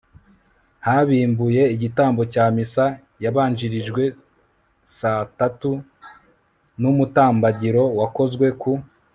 habimbuye 0.85 1.63
igitambo 1.75 2.21
cya 2.33 2.45
missa 2.55 2.85
yabanjirijwe 3.23 4.03
saa 4.97 5.23
tatu 5.39 5.71
n'umutambagiro 6.81 7.83
wakozwe 7.99 8.47
ku 8.61 8.71